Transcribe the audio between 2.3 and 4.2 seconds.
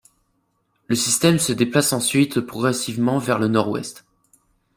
progressivement vers le nord-ouest.